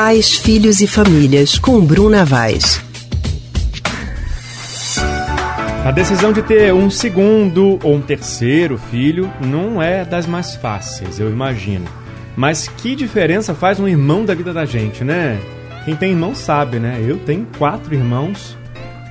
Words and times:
Pais, 0.00 0.36
Filhos 0.36 0.80
e 0.80 0.86
Famílias, 0.86 1.58
com 1.58 1.80
Bruna 1.80 2.24
Vaz. 2.24 2.80
A 5.84 5.90
decisão 5.90 6.32
de 6.32 6.40
ter 6.40 6.72
um 6.72 6.88
segundo 6.88 7.80
ou 7.82 7.96
um 7.96 8.00
terceiro 8.00 8.78
filho 8.78 9.28
não 9.44 9.82
é 9.82 10.04
das 10.04 10.24
mais 10.24 10.54
fáceis, 10.54 11.18
eu 11.18 11.28
imagino. 11.28 11.84
Mas 12.36 12.68
que 12.68 12.94
diferença 12.94 13.56
faz 13.56 13.80
um 13.80 13.88
irmão 13.88 14.24
da 14.24 14.36
vida 14.36 14.52
da 14.52 14.64
gente, 14.64 15.02
né? 15.02 15.36
Quem 15.84 15.96
tem 15.96 16.12
irmão 16.12 16.32
sabe, 16.32 16.78
né? 16.78 17.04
Eu 17.04 17.18
tenho 17.18 17.44
quatro 17.58 17.92
irmãos, 17.92 18.56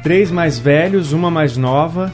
três 0.01 0.31
mais 0.31 0.57
velhos, 0.57 1.11
uma 1.11 1.29
mais 1.29 1.57
nova, 1.57 2.09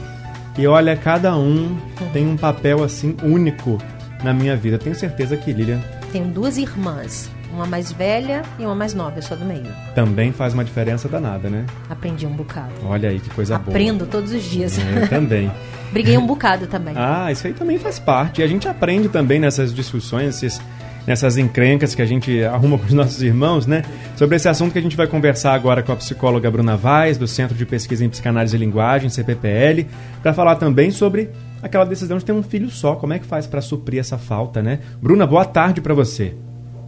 e 0.58 0.66
olha, 0.66 0.96
cada 0.96 1.36
um 1.36 1.76
tem 2.12 2.26
um 2.26 2.36
papel 2.36 2.82
assim 2.82 3.14
único 3.22 3.78
na 4.24 4.34
minha 4.34 4.56
vida. 4.56 4.78
Tenho 4.78 4.96
certeza 4.96 5.36
que 5.36 5.52
Lilian. 5.52 5.80
Tenho 6.10 6.26
duas 6.26 6.58
irmãs. 6.58 7.30
Uma 7.54 7.66
mais 7.66 7.92
velha 7.92 8.42
e 8.58 8.64
uma 8.64 8.74
mais 8.74 8.94
nova, 8.94 9.16
eu 9.16 9.22
sou 9.22 9.36
do 9.36 9.44
meio. 9.44 9.68
Também 9.94 10.32
faz 10.32 10.52
uma 10.54 10.64
diferença 10.64 11.08
danada, 11.08 11.48
né? 11.48 11.64
Aprendi 11.88 12.26
um 12.26 12.32
bocado. 12.32 12.72
Olha 12.84 13.08
aí 13.08 13.20
que 13.20 13.30
coisa 13.30 13.54
Aprendo 13.54 13.64
boa. 13.64 13.76
Aprendo 13.76 14.06
todos 14.10 14.32
os 14.32 14.42
dias. 14.42 14.76
É, 14.76 15.06
também. 15.06 15.52
Briguei 15.92 16.18
um 16.18 16.26
bocado 16.26 16.66
também. 16.66 16.94
Ah, 16.96 17.30
isso 17.30 17.46
aí 17.46 17.52
também 17.52 17.78
faz 17.78 18.00
parte. 18.00 18.40
E 18.40 18.44
a 18.44 18.48
gente 18.48 18.66
aprende 18.66 19.08
também 19.08 19.38
nessas 19.38 19.72
discussões, 19.72 20.42
esses, 20.42 20.60
nessas 21.06 21.38
encrencas 21.38 21.94
que 21.94 22.02
a 22.02 22.06
gente 22.06 22.42
arruma 22.42 22.76
com 22.76 22.86
os 22.86 22.92
nossos 22.92 23.22
irmãos, 23.22 23.68
né? 23.68 23.84
Sobre 24.16 24.34
esse 24.34 24.48
assunto 24.48 24.72
que 24.72 24.78
a 24.80 24.82
gente 24.82 24.96
vai 24.96 25.06
conversar 25.06 25.54
agora 25.54 25.80
com 25.80 25.92
a 25.92 25.96
psicóloga 25.96 26.50
Bruna 26.50 26.76
Vaz, 26.76 27.16
do 27.16 27.28
Centro 27.28 27.56
de 27.56 27.64
Pesquisa 27.64 28.04
em 28.04 28.08
Psicanálise 28.08 28.56
e 28.56 28.58
Linguagem, 28.58 29.08
CPPL, 29.08 29.86
para 30.20 30.34
falar 30.34 30.56
também 30.56 30.90
sobre 30.90 31.30
aquela 31.62 31.84
decisão 31.84 32.18
de 32.18 32.24
ter 32.24 32.32
um 32.32 32.42
filho 32.42 32.68
só. 32.68 32.96
Como 32.96 33.12
é 33.12 33.20
que 33.20 33.26
faz 33.26 33.46
para 33.46 33.60
suprir 33.60 34.00
essa 34.00 34.18
falta, 34.18 34.60
né? 34.60 34.80
Bruna, 35.00 35.24
boa 35.24 35.44
tarde 35.44 35.80
para 35.80 35.94
você. 35.94 36.34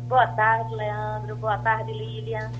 Boa 0.08 0.26
tarde, 0.28 0.72
Leandro. 0.74 1.34
Boa 1.36 1.58
tarde, 1.58 1.92
Lilian. 1.92 2.50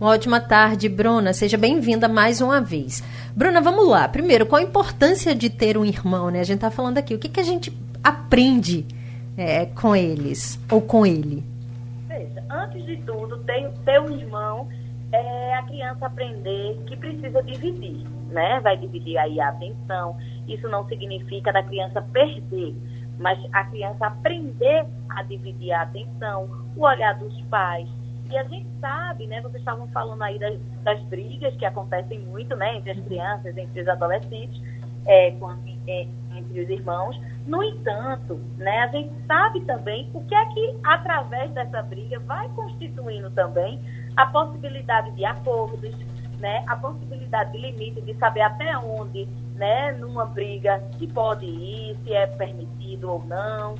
Uma 0.00 0.10
ótima 0.10 0.40
tarde, 0.40 0.88
Bruna. 0.88 1.32
Seja 1.32 1.56
bem-vinda 1.56 2.08
mais 2.08 2.40
uma 2.40 2.60
vez. 2.60 3.04
Bruna, 3.36 3.60
vamos 3.60 3.88
lá. 3.88 4.08
Primeiro, 4.08 4.44
qual 4.46 4.60
a 4.60 4.64
importância 4.64 5.32
de 5.32 5.48
ter 5.48 5.78
um 5.78 5.84
irmão, 5.84 6.28
né? 6.28 6.40
A 6.40 6.44
gente 6.44 6.56
está 6.56 6.70
falando 6.70 6.98
aqui. 6.98 7.14
O 7.14 7.18
que, 7.20 7.28
que 7.28 7.38
a 7.38 7.44
gente 7.44 7.72
aprende 8.02 8.84
é, 9.36 9.66
com 9.66 9.94
eles 9.94 10.58
ou 10.68 10.80
com 10.80 11.06
ele? 11.06 11.44
Veja, 12.08 12.42
antes 12.50 12.84
de 12.84 12.96
tudo, 12.98 13.38
ter, 13.44 13.70
ter 13.84 14.00
um 14.00 14.10
irmão 14.10 14.68
é 15.12 15.54
a 15.54 15.62
criança 15.62 16.06
aprender 16.06 16.78
que 16.86 16.96
precisa 16.96 17.42
dividir, 17.44 18.04
né? 18.30 18.58
Vai 18.60 18.76
dividir 18.76 19.16
aí 19.18 19.40
a 19.40 19.50
atenção. 19.50 20.16
Isso 20.48 20.68
não 20.68 20.84
significa 20.88 21.52
da 21.52 21.62
criança 21.62 22.02
perder 22.12 22.74
mas 23.20 23.38
a 23.52 23.64
criança 23.64 24.06
aprender 24.06 24.86
a 25.10 25.22
dividir 25.22 25.72
a 25.72 25.82
atenção, 25.82 26.48
o 26.74 26.82
olhar 26.82 27.18
dos 27.18 27.38
pais. 27.42 27.86
E 28.30 28.38
a 28.38 28.44
gente 28.44 28.66
sabe, 28.80 29.26
né? 29.26 29.40
Vocês 29.42 29.60
estavam 29.60 29.86
falando 29.88 30.22
aí 30.22 30.38
das, 30.38 30.58
das 30.82 31.00
brigas 31.04 31.54
que 31.56 31.66
acontecem 31.66 32.20
muito, 32.20 32.56
né? 32.56 32.76
Entre 32.76 32.92
as 32.92 33.00
crianças, 33.00 33.56
entre 33.56 33.82
os 33.82 33.88
adolescentes, 33.88 34.62
é, 35.04 35.32
com, 35.32 35.50
é, 35.86 36.06
entre 36.34 36.60
os 36.62 36.70
irmãos. 36.70 37.20
No 37.46 37.62
entanto, 37.62 38.40
né? 38.56 38.84
A 38.84 38.86
gente 38.86 39.12
sabe 39.26 39.60
também 39.62 40.10
o 40.14 40.24
que 40.24 40.34
é 40.34 40.46
que 40.46 40.78
através 40.84 41.50
dessa 41.50 41.82
briga 41.82 42.18
vai 42.20 42.48
constituindo 42.50 43.30
também 43.32 43.80
a 44.16 44.26
possibilidade 44.26 45.10
de 45.10 45.24
acordos, 45.26 45.94
né? 46.38 46.64
A 46.68 46.76
possibilidade 46.76 47.52
de 47.52 47.58
limite, 47.58 48.00
de 48.00 48.14
saber 48.14 48.42
até 48.42 48.78
onde 48.78 49.28
né, 49.60 49.92
numa 49.92 50.24
briga 50.24 50.82
se 50.98 51.06
pode 51.06 51.44
ir, 51.44 51.94
se 52.02 52.14
é 52.14 52.26
permitido 52.26 53.12
ou 53.12 53.24
não. 53.26 53.74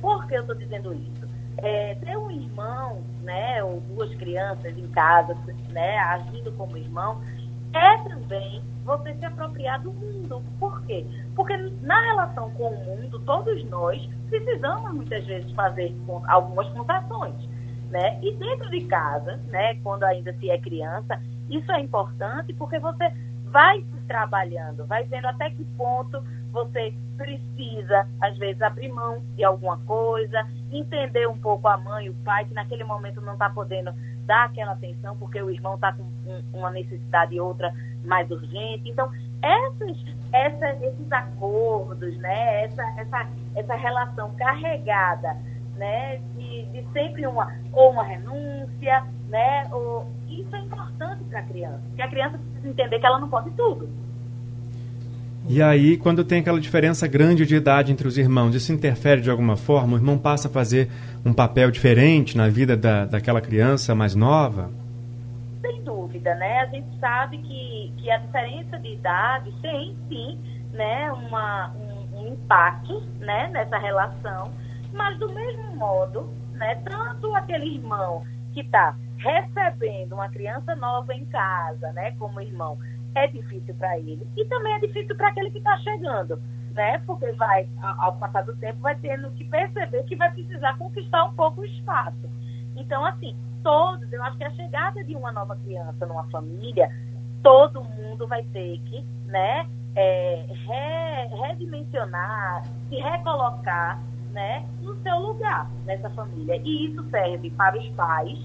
Por 0.00 0.26
que 0.26 0.34
eu 0.34 0.40
estou 0.40 0.56
dizendo 0.56 0.94
isso? 0.94 1.28
É, 1.58 1.94
ter 1.96 2.16
um 2.16 2.30
irmão, 2.30 3.02
né, 3.22 3.62
ou 3.62 3.80
duas 3.82 4.14
crianças 4.14 4.76
em 4.76 4.88
casa, 4.88 5.36
né, 5.68 5.98
agindo 5.98 6.50
como 6.52 6.78
irmão, 6.78 7.20
é 7.74 7.98
também 8.08 8.62
você 8.82 9.14
se 9.14 9.26
apropriar 9.26 9.82
do 9.82 9.92
mundo. 9.92 10.42
Por 10.58 10.82
quê? 10.86 11.04
Porque 11.34 11.54
na 11.82 12.00
relação 12.00 12.50
com 12.52 12.70
o 12.70 12.84
mundo, 12.86 13.18
todos 13.20 13.62
nós 13.64 14.08
precisamos 14.30 14.94
muitas 14.94 15.26
vezes 15.26 15.50
fazer 15.52 15.94
algumas 16.28 16.66
concessões. 16.70 17.34
Né? 17.90 18.18
E 18.22 18.32
dentro 18.36 18.70
de 18.70 18.80
casa, 18.86 19.36
né, 19.48 19.74
quando 19.82 20.04
ainda 20.04 20.32
se 20.38 20.50
é 20.50 20.58
criança, 20.58 21.20
isso 21.50 21.70
é 21.72 21.80
importante 21.80 22.54
porque 22.54 22.78
você 22.78 23.12
vai 23.44 23.84
trabalhando, 24.06 24.86
vai 24.86 25.04
vendo 25.04 25.26
até 25.26 25.50
que 25.50 25.64
ponto 25.76 26.22
você 26.52 26.94
precisa, 27.16 28.08
às 28.20 28.36
vezes, 28.38 28.62
abrir 28.62 28.88
mão 28.88 29.22
de 29.36 29.44
alguma 29.44 29.76
coisa, 29.78 30.46
entender 30.72 31.28
um 31.28 31.38
pouco 31.38 31.68
a 31.68 31.76
mãe, 31.76 32.08
o 32.08 32.14
pai, 32.24 32.44
que 32.46 32.54
naquele 32.54 32.84
momento 32.84 33.20
não 33.20 33.34
está 33.34 33.50
podendo 33.50 33.92
dar 34.24 34.46
aquela 34.46 34.72
atenção 34.72 35.16
porque 35.18 35.40
o 35.40 35.50
irmão 35.50 35.74
está 35.74 35.92
com 35.92 36.04
uma 36.52 36.70
necessidade 36.70 37.34
e 37.34 37.40
outra 37.40 37.72
mais 38.04 38.30
urgente. 38.30 38.88
Então, 38.88 39.10
essas, 39.42 40.82
esses 40.82 41.12
acordos, 41.12 42.16
né, 42.18 42.64
essa, 42.64 42.82
essa, 42.98 43.28
essa 43.54 43.74
relação 43.74 44.34
carregada 44.36 45.36
né, 45.76 46.16
de, 46.34 46.66
de 46.66 46.86
sempre 46.92 47.26
uma, 47.26 47.54
ou 47.72 47.90
uma 47.90 48.02
renúncia, 48.02 49.04
né, 49.28 49.68
ou, 49.70 50.10
isso 50.28 50.54
é 50.54 50.60
importante 50.60 50.95
para 51.36 51.40
a 51.40 51.42
criança, 51.42 51.80
porque 51.88 52.02
a 52.02 52.08
criança 52.08 52.38
precisa 52.38 52.68
entender 52.68 52.98
que 52.98 53.06
ela 53.06 53.18
não 53.18 53.28
pode 53.28 53.50
tudo. 53.50 53.88
E 55.48 55.62
aí, 55.62 55.96
quando 55.96 56.24
tem 56.24 56.40
aquela 56.40 56.58
diferença 56.58 57.06
grande 57.06 57.46
de 57.46 57.54
idade 57.54 57.92
entre 57.92 58.08
os 58.08 58.18
irmãos, 58.18 58.54
isso 58.54 58.72
interfere 58.72 59.20
de 59.20 59.30
alguma 59.30 59.56
forma? 59.56 59.94
O 59.94 59.96
irmão 59.96 60.18
passa 60.18 60.48
a 60.48 60.50
fazer 60.50 60.90
um 61.24 61.32
papel 61.32 61.70
diferente 61.70 62.36
na 62.36 62.48
vida 62.48 62.76
da, 62.76 63.04
daquela 63.04 63.40
criança 63.40 63.94
mais 63.94 64.14
nova? 64.14 64.70
Sem 65.60 65.82
dúvida, 65.84 66.34
né? 66.34 66.60
A 66.62 66.66
gente 66.66 66.88
sabe 66.98 67.38
que, 67.38 67.92
que 67.96 68.10
a 68.10 68.18
diferença 68.18 68.78
de 68.78 68.94
idade 68.94 69.52
tem, 69.62 69.96
sim, 70.08 70.38
né, 70.72 71.12
uma, 71.12 71.72
um, 71.76 72.22
um 72.22 72.32
impacto 72.32 73.00
né, 73.20 73.48
nessa 73.52 73.78
relação, 73.78 74.50
mas 74.92 75.16
do 75.18 75.32
mesmo 75.32 75.76
modo, 75.76 76.28
né, 76.54 76.74
tanto 76.84 77.32
aquele 77.36 77.76
irmão 77.76 78.24
que 78.52 78.62
está 78.62 78.96
recebendo 79.18 80.12
uma 80.14 80.28
criança 80.28 80.74
nova 80.76 81.14
em 81.14 81.24
casa, 81.26 81.92
né, 81.92 82.12
como 82.12 82.40
irmão, 82.40 82.78
é 83.14 83.26
difícil 83.28 83.74
para 83.74 83.98
ele 83.98 84.26
e 84.36 84.44
também 84.46 84.74
é 84.74 84.78
difícil 84.80 85.16
para 85.16 85.28
aquele 85.28 85.50
que 85.50 85.58
está 85.58 85.76
chegando, 85.78 86.40
né, 86.72 86.98
porque 87.06 87.30
vai, 87.32 87.68
ao 87.80 88.16
passar 88.16 88.42
do 88.42 88.56
tempo, 88.56 88.80
vai 88.80 88.94
tendo 88.96 89.30
que 89.32 89.44
perceber 89.44 90.04
que 90.04 90.16
vai 90.16 90.30
precisar 90.32 90.76
conquistar 90.76 91.24
um 91.24 91.34
pouco 91.34 91.62
o 91.62 91.64
espaço. 91.64 92.30
Então, 92.76 93.04
assim, 93.04 93.34
todos, 93.62 94.12
eu 94.12 94.22
acho 94.22 94.36
que 94.36 94.44
a 94.44 94.50
chegada 94.50 95.02
de 95.02 95.16
uma 95.16 95.32
nova 95.32 95.56
criança 95.56 96.06
numa 96.06 96.24
família, 96.30 96.90
todo 97.42 97.82
mundo 97.82 98.26
vai 98.26 98.42
ter 98.44 98.78
que, 98.80 99.02
né, 99.24 99.66
é, 99.94 100.44
re, 100.48 101.46
redimensionar, 101.46 102.64
se 102.88 102.96
recolocar, 102.96 103.98
né, 104.30 104.66
no 104.82 104.94
seu 105.02 105.18
lugar 105.18 105.70
nessa 105.86 106.10
família. 106.10 106.60
E 106.62 106.86
isso 106.86 107.02
serve 107.08 107.50
para 107.50 107.78
os 107.78 107.88
pais, 107.90 108.38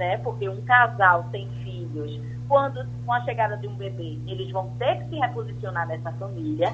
né? 0.00 0.16
Porque 0.18 0.48
um 0.48 0.62
casal 0.62 1.26
sem 1.30 1.46
filhos, 1.62 2.18
quando 2.48 2.84
com 3.04 3.12
a 3.12 3.20
chegada 3.20 3.56
de 3.58 3.68
um 3.68 3.74
bebê, 3.74 4.18
eles 4.26 4.50
vão 4.50 4.70
ter 4.78 4.96
que 4.96 5.10
se 5.10 5.16
reposicionar 5.16 5.86
nessa 5.86 6.10
família, 6.12 6.72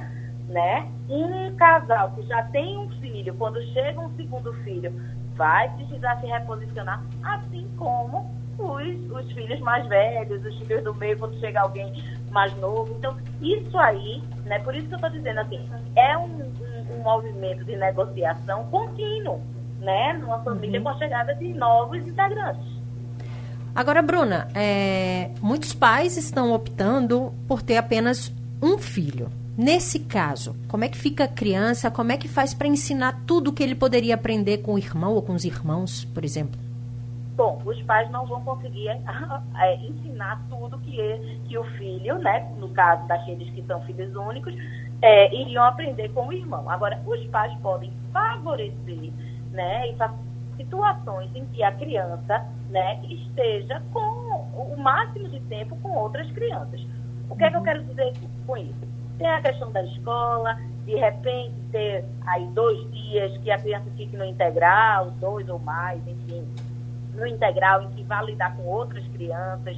né? 0.48 0.88
Um 1.10 1.54
casal 1.56 2.12
que 2.12 2.22
já 2.22 2.44
tem 2.44 2.78
um 2.78 2.88
filho, 3.00 3.34
quando 3.34 3.60
chega 3.72 4.00
um 4.00 4.14
segundo 4.14 4.52
filho, 4.62 4.94
vai 5.34 5.68
precisar 5.74 6.20
se 6.20 6.26
reposicionar, 6.26 7.02
assim 7.24 7.68
como 7.76 8.30
os, 8.58 9.10
os 9.10 9.32
filhos 9.32 9.58
mais 9.58 9.84
velhos, 9.88 10.46
os 10.46 10.56
filhos 10.60 10.84
do 10.84 10.94
meio, 10.94 11.18
quando 11.18 11.38
chega 11.40 11.60
alguém 11.60 11.92
mais 12.30 12.56
novo. 12.58 12.94
Então, 12.96 13.16
isso 13.42 13.76
aí, 13.76 14.22
né? 14.44 14.60
Por 14.60 14.72
isso 14.72 14.86
que 14.86 14.94
eu 14.94 14.98
estou 14.98 15.10
dizendo 15.10 15.40
assim, 15.40 15.68
é 15.96 16.16
um, 16.16 16.22
um, 16.22 16.94
um 16.94 17.02
movimento 17.02 17.64
de 17.64 17.76
negociação 17.76 18.66
contínuo, 18.66 19.42
né? 19.80 20.12
Numa 20.12 20.38
família 20.44 20.78
uhum. 20.78 20.84
com 20.84 20.90
a 20.90 20.98
chegada 20.98 21.34
de 21.34 21.52
novos 21.54 21.98
integrantes. 22.06 22.75
Agora, 23.76 24.00
Bruna, 24.00 24.48
é, 24.54 25.30
muitos 25.42 25.74
pais 25.74 26.16
estão 26.16 26.50
optando 26.50 27.34
por 27.46 27.60
ter 27.60 27.76
apenas 27.76 28.32
um 28.62 28.78
filho. 28.78 29.28
Nesse 29.54 30.00
caso, 30.00 30.56
como 30.66 30.84
é 30.84 30.88
que 30.88 30.96
fica 30.96 31.24
a 31.24 31.28
criança? 31.28 31.90
Como 31.90 32.10
é 32.10 32.16
que 32.16 32.26
faz 32.26 32.54
para 32.54 32.66
ensinar 32.66 33.20
tudo 33.26 33.52
que 33.52 33.62
ele 33.62 33.74
poderia 33.74 34.14
aprender 34.14 34.58
com 34.62 34.72
o 34.72 34.78
irmão 34.78 35.12
ou 35.12 35.20
com 35.20 35.34
os 35.34 35.44
irmãos, 35.44 36.06
por 36.06 36.24
exemplo? 36.24 36.58
Bom, 37.36 37.60
os 37.66 37.82
pais 37.82 38.10
não 38.10 38.24
vão 38.24 38.40
conseguir 38.40 38.88
é, 39.60 39.76
ensinar 39.76 40.42
tudo 40.48 40.78
que, 40.78 41.38
que 41.46 41.58
o 41.58 41.64
filho, 41.76 42.16
né, 42.20 42.50
no 42.58 42.70
caso 42.70 43.06
daqueles 43.06 43.50
que 43.50 43.62
são 43.66 43.82
filhos 43.82 44.16
únicos, 44.16 44.54
é, 45.02 45.34
iriam 45.34 45.64
aprender 45.64 46.08
com 46.14 46.28
o 46.28 46.32
irmão. 46.32 46.70
Agora, 46.70 46.98
os 47.06 47.22
pais 47.26 47.52
podem 47.60 47.92
favorecer 48.10 49.12
né, 49.52 49.90
e 49.90 49.96
situações 50.56 51.30
em 51.34 51.44
que 51.46 51.62
a 51.62 51.72
criança 51.72 52.46
né, 52.70 53.00
esteja 53.04 53.82
com 53.92 54.00
o 54.00 54.76
máximo 54.78 55.28
de 55.28 55.40
tempo 55.40 55.76
com 55.76 55.90
outras 55.96 56.30
crianças. 56.32 56.84
O 57.28 57.36
que 57.36 57.44
é 57.44 57.50
que 57.50 57.56
eu 57.56 57.62
quero 57.62 57.82
dizer 57.84 58.12
com 58.46 58.56
isso? 58.56 58.86
Tem 59.18 59.28
a 59.28 59.40
questão 59.40 59.72
da 59.72 59.82
escola, 59.82 60.58
de 60.84 60.94
repente 60.94 61.54
ter 61.72 62.04
aí 62.26 62.46
dois 62.48 62.90
dias 62.92 63.36
que 63.38 63.50
a 63.50 63.58
criança 63.58 63.90
fique 63.96 64.16
no 64.16 64.24
integral, 64.24 65.10
dois 65.12 65.48
ou 65.48 65.58
mais, 65.58 66.00
enfim. 66.06 66.46
no 67.14 67.26
integral, 67.26 67.82
em 67.82 67.90
que 67.92 68.04
vai 68.04 68.24
lidar 68.26 68.54
com 68.56 68.64
outras 68.64 69.06
crianças. 69.08 69.76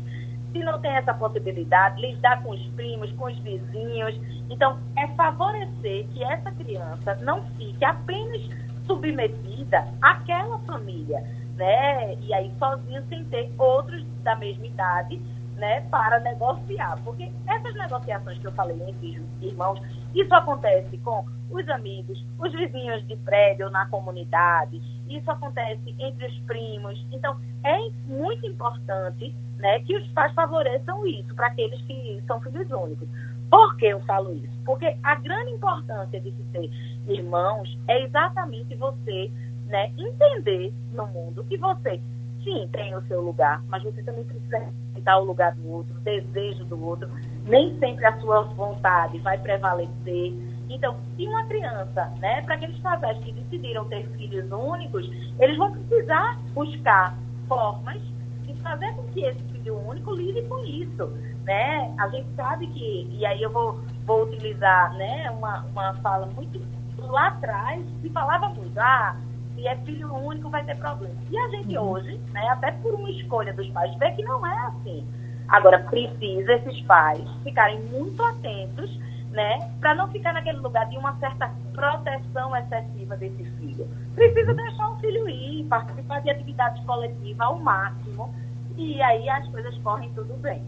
Se 0.53 0.59
não 0.59 0.81
tem 0.81 0.91
essa 0.91 1.15
possibilidade, 1.15 2.01
lidar 2.01 2.43
com 2.43 2.51
os 2.51 2.67
primos, 2.69 3.13
com 3.13 3.27
os 3.27 3.39
vizinhos. 3.39 4.19
Então, 4.51 4.79
é 4.97 5.07
favorecer 5.09 6.07
que 6.09 6.25
essa 6.25 6.51
criança 6.53 7.15
não 7.17 7.45
fique 7.57 7.85
apenas 7.85 8.43
submetida 8.89 9.87
àquela 10.03 10.59
família, 10.61 11.21
né? 11.55 12.15
E 12.15 12.35
aí 12.35 12.53
sozinho 12.59 13.05
sem 13.09 13.25
ter 13.27 13.53
outros 13.57 14.05
da 14.25 14.35
mesma 14.35 14.67
idade 14.67 15.21
né, 15.59 15.83
para 15.91 16.19
negociar. 16.21 16.99
Porque 17.05 17.31
essas 17.47 17.75
negociações 17.75 18.39
que 18.39 18.47
eu 18.47 18.53
falei 18.53 18.81
entre 18.89 19.23
irmãos, 19.43 19.81
isso 20.15 20.35
acontece 20.35 20.97
com 20.99 21.25
os 21.51 21.69
amigos, 21.69 22.25
os 22.39 22.53
vizinhos 22.53 23.07
de 23.07 23.17
prédio 23.17 23.71
na 23.71 23.87
comunidade, 23.87 24.81
isso 25.09 25.31
acontece 25.31 25.95
entre 25.99 26.27
os 26.27 26.39
primos. 26.41 27.05
Então, 27.13 27.39
é 27.65 27.91
muito 28.07 28.47
importante 28.47 29.35
né, 29.57 29.81
que 29.81 29.97
os 29.97 30.07
pais 30.09 30.33
favoreçam 30.35 31.07
isso 31.07 31.35
para 31.35 31.49
aqueles 31.49 31.81
que 31.83 32.23
são 32.27 32.41
filhos 32.41 32.71
únicos. 32.71 33.09
Por 33.51 33.77
que 33.77 33.87
eu 33.87 34.01
falo 34.01 34.35
isso? 34.35 34.53
Porque 34.65 34.95
a 35.03 35.15
grande 35.15 35.53
importância 35.53 36.21
de 36.21 36.31
se 36.31 36.43
ter 36.53 36.71
irmãos 37.09 37.79
é 37.89 38.03
exatamente 38.03 38.75
você 38.77 39.31
né, 39.67 39.93
entender 39.99 40.73
no 40.93 41.07
mundo 41.07 41.45
que 41.45 41.57
você 41.57 42.01
sim, 42.49 42.69
tem 42.73 42.95
o 42.95 43.03
seu 43.03 43.21
lugar, 43.21 43.63
mas 43.69 43.83
você 43.83 44.03
também 44.03 44.25
precisa 44.25 44.59
respeitar 44.59 45.19
o 45.19 45.25
lugar 45.25 45.55
do 45.55 45.69
outro, 45.71 45.95
o 45.97 46.01
desejo 46.01 46.65
do 46.65 46.83
outro. 46.83 47.09
Nem 47.45 47.79
sempre 47.79 48.07
a 48.07 48.19
sua 48.21 48.43
vontade 48.43 49.19
vai 49.19 49.39
prevalecer. 49.39 50.33
Então, 50.69 50.97
se 51.17 51.27
uma 51.27 51.45
criança, 51.45 52.13
né, 52.19 52.43
para 52.43 52.55
aqueles 52.55 52.81
casais 52.81 53.19
que 53.19 53.33
decidiram 53.33 53.85
ter 53.87 54.07
filhos 54.11 54.51
únicos, 54.51 55.11
eles 55.39 55.57
vão 55.57 55.73
precisar 55.73 56.39
buscar 56.53 57.17
formas 57.47 58.01
de 58.43 58.55
fazer 58.63 58.95
com 58.95 59.03
que 59.09 59.25
esse 59.25 59.43
filho 59.45 59.79
único 59.87 60.15
lide 60.15 60.43
com 60.43 60.65
isso, 60.65 61.07
né? 61.45 61.95
A 61.99 62.09
gente 62.09 62.29
sabe 62.35 62.67
que, 62.69 63.09
e 63.11 63.25
aí 63.25 63.43
eu 63.43 63.51
vou, 63.51 63.81
vou 64.05 64.25
utilizar, 64.25 64.95
né, 64.95 65.31
uma, 65.31 65.65
uma 65.67 65.95
fala 65.95 66.27
muito 66.27 66.61
lá 67.07 67.29
atrás, 67.29 67.85
se 68.03 68.09
falava 68.11 68.49
muito, 68.51 68.79
ah, 68.79 69.17
se 69.55 69.67
é 69.67 69.77
filho 69.79 70.15
único, 70.15 70.51
vai 70.51 70.65
ter 70.65 70.77
problema. 70.77 71.15
E 71.31 71.39
a 71.39 71.49
gente 71.49 71.77
uhum. 71.77 71.91
hoje, 71.91 72.21
né, 72.33 72.49
até 72.49 72.73
por 72.73 72.95
uma 72.95 73.11
escolha 73.11 73.53
dos 73.53 73.69
pais, 73.71 73.95
vê 73.99 74.11
que 74.13 74.23
não 74.23 74.47
é 74.47 74.59
assim. 74.67 75.07
Agora, 75.49 75.79
precisa 75.79 76.53
esses 76.53 76.81
pais 76.83 77.25
ficarem 77.43 77.81
muito 77.85 78.23
atentos, 78.23 78.91
né, 79.31 79.71
para 79.81 79.95
não 79.95 80.09
ficar 80.09 80.33
naquele 80.33 80.59
lugar 80.59 80.89
de 80.89 80.97
uma 80.97 81.17
certa 81.19 81.51
proteção 81.73 82.57
excessiva 82.57 83.17
desse 83.17 83.45
filho. 83.59 83.89
Precisa 84.15 84.55
deixar 84.55 84.91
o 84.91 84.97
filho 84.97 85.29
ir, 85.29 85.65
participar 85.65 86.21
de 86.21 86.31
atividades 86.31 86.85
coletivas 86.85 87.41
ao 87.41 87.59
máximo, 87.59 88.35
e 88.77 89.01
aí 89.03 89.29
as 89.29 89.47
coisas 89.49 89.77
correm 89.79 90.11
tudo 90.15 90.35
bem. 90.35 90.63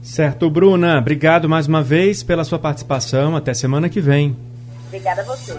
Certo, 0.00 0.48
Bruna. 0.48 0.98
Obrigado 0.98 1.48
mais 1.48 1.66
uma 1.66 1.82
vez 1.82 2.22
pela 2.22 2.44
sua 2.44 2.58
participação. 2.58 3.34
Até 3.34 3.52
semana 3.52 3.88
que 3.88 4.00
vem. 4.00 4.36
Obrigada 4.86 5.22
a 5.22 5.24
você. 5.24 5.52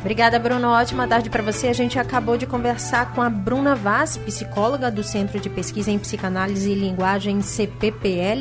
Obrigada, 0.00 0.38
Bruno. 0.38 0.68
Ótima 0.68 1.08
tarde 1.08 1.30
para 1.30 1.42
você. 1.42 1.68
A 1.68 1.72
gente 1.72 1.98
acabou 1.98 2.36
de 2.36 2.46
conversar 2.46 3.12
com 3.12 3.20
a 3.20 3.28
Bruna 3.28 3.74
Vaz, 3.74 4.16
psicóloga 4.16 4.90
do 4.90 5.02
Centro 5.02 5.40
de 5.40 5.50
Pesquisa 5.50 5.90
em 5.90 5.98
Psicanálise 5.98 6.70
e 6.70 6.74
Linguagem 6.74 7.40
CPPL. 7.40 8.34